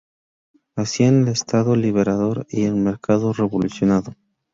[0.75, 4.15] Hacia un Estado liberador y un mercado revolucionario".